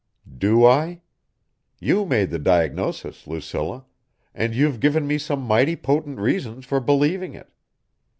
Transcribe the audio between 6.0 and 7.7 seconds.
reasons for believing it